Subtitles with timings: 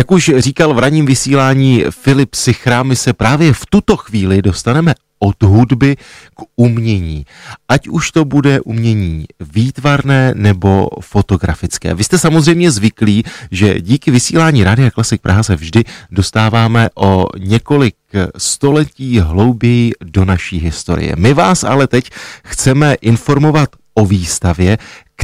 [0.00, 4.94] Jak už říkal v ranním vysílání Filip Sichra, my se právě v tuto chvíli dostaneme
[5.18, 5.96] od hudby
[6.34, 7.26] k umění.
[7.68, 11.94] Ať už to bude umění výtvarné nebo fotografické.
[11.94, 17.94] Vy jste samozřejmě zvyklí, že díky vysílání Rádia Klasik Praha se vždy dostáváme o několik
[18.38, 21.14] století hlouběji do naší historie.
[21.16, 22.10] My vás ale teď
[22.44, 24.78] chceme informovat o výstavě,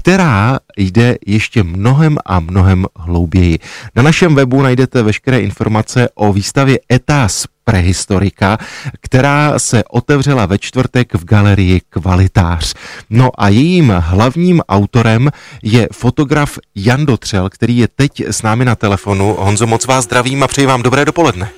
[0.06, 3.58] která jde ještě mnohem a mnohem hlouběji.
[3.96, 8.58] Na našem webu najdete veškeré informace o výstavě Etas prehistorika,
[9.00, 12.74] která se otevřela ve čtvrtek v galerii Kvalitář.
[13.10, 15.30] No a jejím hlavním autorem
[15.62, 19.36] je fotograf Jan Dotřel, který je teď s námi na telefonu.
[19.38, 21.48] Honzo, moc vás zdravím a přeji vám dobré dopoledne.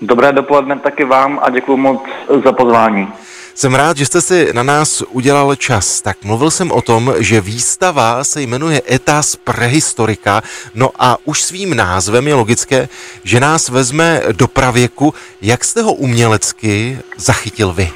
[0.00, 2.02] Dobré dopoledne taky vám a děkuji moc
[2.44, 3.08] za pozvání.
[3.56, 6.02] Jsem rád, že jste si na nás udělal čas.
[6.02, 10.42] Tak mluvil jsem o tom, že výstava se jmenuje Etas prehistorika,
[10.74, 12.88] no a už svým názvem je logické,
[13.24, 15.14] že nás vezme do pravěku.
[15.42, 17.90] Jak jste ho umělecky zachytil vy?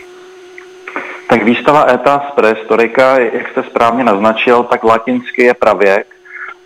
[1.29, 6.07] Tak výstava Etas prehistorika, jak jste správně naznačil, tak latinsky je pravěk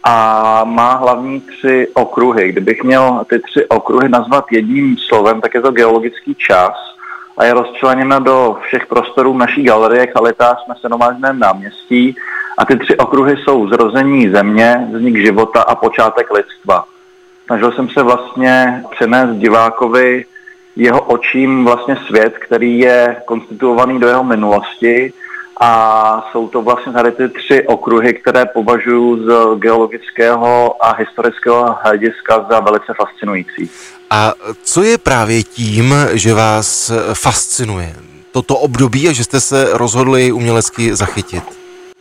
[0.05, 2.53] a má hlavní tři okruhy.
[2.53, 6.73] Kdybych měl ty tři okruhy nazvat jedním slovem, tak je to geologický čas–
[7.39, 12.17] a je rozčleněna do všech prostorů naší galerie Chalitář na Senovážném náměstí
[12.59, 16.85] a ty tři okruhy jsou zrození země, vznik života a počátek lidstva.
[17.47, 20.25] Snažil jsem se vlastně přenést divákovi
[20.77, 25.13] jeho očím vlastně svět, který je konstituovaný do jeho minulosti
[25.61, 32.47] a jsou to vlastně tady ty tři okruhy, které považuji z geologického a historického hlediska
[32.51, 33.71] za velice fascinující.
[34.11, 37.93] A co je právě tím, že vás fascinuje
[38.33, 41.45] toto období a že jste se rozhodli umělecky zachytit?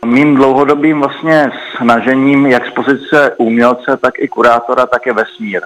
[0.04, 5.60] Mým dlouhodobým vlastně snažením, jak z pozice umělce, tak i kurátora, tak je vesmír.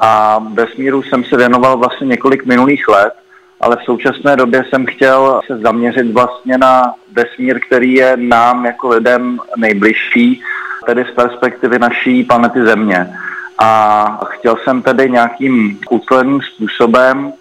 [0.00, 3.12] A vesmíru jsem se věnoval vlastně několik minulých let,
[3.60, 8.88] ale v současné době jsem chtěl se zaměřit vlastně na vesmír, který je nám jako
[8.88, 10.42] lidem nejbližší,
[10.86, 13.10] tedy z perspektivy naší planety Země.
[13.58, 17.32] A chtěl jsem tedy nějakým účelným způsobem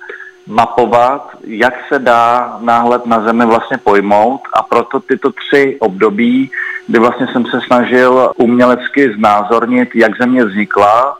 [0.47, 4.41] mapovat, jak se dá náhled na Zemi vlastně pojmout.
[4.53, 6.51] A proto tyto tři období,
[6.87, 11.17] kdy vlastně jsem se snažil umělecky znázornit, jak Země vznikla,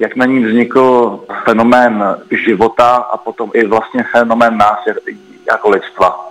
[0.00, 2.04] jak na ní vznikl fenomén
[2.44, 4.78] života a potom i vlastně fenomén nás
[5.46, 6.26] jako lidstva.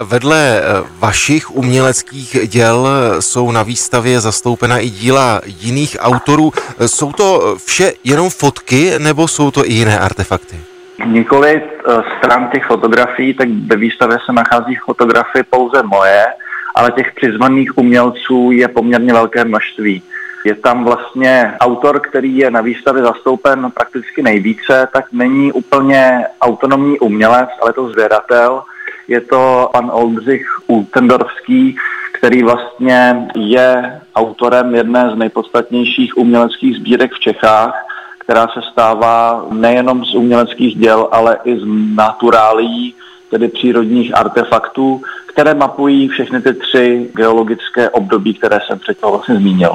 [0.00, 0.62] Vedle eh,
[0.98, 2.88] vašich uměleckých děl
[3.20, 6.52] jsou na výstavě zastoupena i díla jiných autorů.
[6.78, 10.56] Eh, jsou to vše jenom fotky nebo jsou to i jiné artefakty?
[11.06, 16.24] Několik eh, stran těch fotografií, tak ve výstavě se nachází fotografie pouze moje,
[16.74, 20.02] ale těch přizvaných umělců je poměrně velké množství.
[20.44, 26.98] Je tam vlastně autor, který je na výstavě zastoupen prakticky nejvíce, tak není úplně autonomní
[26.98, 28.62] umělec, ale to zvědatel,
[29.08, 31.76] je to pan Oldřich Ultendorfský,
[32.12, 37.74] který vlastně je autorem jedné z nejpodstatnějších uměleckých sbírek v Čechách,
[38.18, 41.62] která se stává nejenom z uměleckých děl, ale i z
[41.94, 42.94] naturálí,
[43.30, 49.74] tedy přírodních artefaktů, které mapují všechny ty tři geologické období, které jsem předtím vlastně zmínil.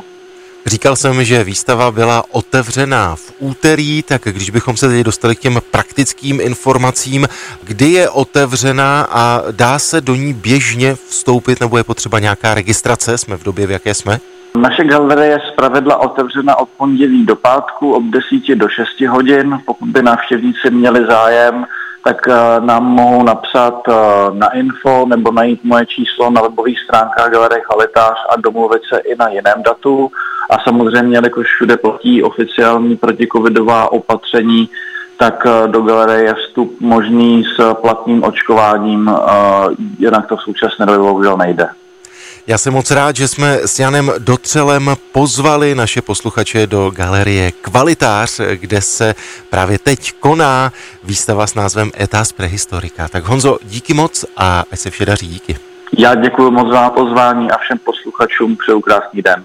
[0.65, 5.39] Říkal jsem, že výstava byla otevřená v úterý, tak když bychom se teď dostali k
[5.39, 7.27] těm praktickým informacím,
[7.63, 13.17] kdy je otevřená a dá se do ní běžně vstoupit, nebo je potřeba nějaká registrace?
[13.17, 14.19] Jsme v době, v jaké jsme?
[14.57, 19.59] Naše galerie je zpravidla otevřena od pondělí do pátku od 10 do 6 hodin.
[19.65, 21.65] Pokud by návštěvníci měli zájem,
[22.03, 23.93] tak eh, nám mohou napsat eh,
[24.31, 29.15] na info nebo najít moje číslo na webových stránkách Galerie Chalitář a domluvit se i
[29.15, 30.11] na jiném datu.
[30.49, 34.69] A samozřejmě, jakož všude platí oficiální protikovidová opatření,
[35.17, 39.11] tak eh, do galerie je vstup možný s platným očkováním,
[39.99, 41.67] jinak to v současné době bohužel nejde.
[42.47, 48.41] Já jsem moc rád, že jsme s Janem Dotřelem pozvali naše posluchače do galerie Kvalitář,
[48.53, 49.15] kde se
[49.49, 50.71] právě teď koná
[51.03, 53.07] výstava s názvem Etas prehistorika.
[53.07, 55.57] Tak Honzo, díky moc a ať se vše daří, díky.
[55.97, 59.43] Já děkuji moc za pozvání a všem posluchačům přeju krásný den.